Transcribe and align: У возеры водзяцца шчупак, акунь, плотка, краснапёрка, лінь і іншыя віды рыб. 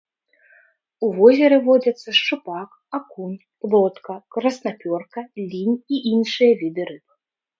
У 1.07 1.09
возеры 1.17 1.57
водзяцца 1.67 2.09
шчупак, 2.19 2.69
акунь, 2.99 3.37
плотка, 3.65 4.13
краснапёрка, 4.35 5.19
лінь 5.51 5.75
і 5.75 5.95
іншыя 6.13 6.51
віды 6.63 6.83
рыб. 6.91 7.05